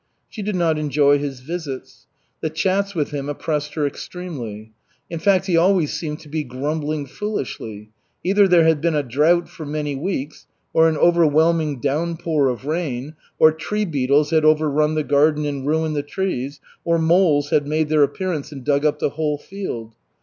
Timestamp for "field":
19.37-19.93